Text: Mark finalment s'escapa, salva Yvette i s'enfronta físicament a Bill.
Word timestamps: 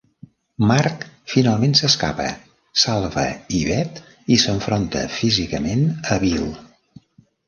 Mark 0.69 1.03
finalment 1.33 1.75
s'escapa, 1.79 2.23
salva 2.83 3.25
Yvette 3.57 4.33
i 4.37 4.39
s'enfronta 4.45 5.03
físicament 5.19 5.85
a 6.17 6.19
Bill. 6.25 6.49